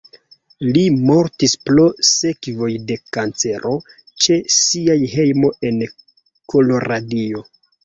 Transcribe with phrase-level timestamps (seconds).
[0.77, 3.75] Li mortis pro sekvoj de kancero
[4.25, 5.81] ĉe sia hejmo en
[6.57, 7.47] Koloradio.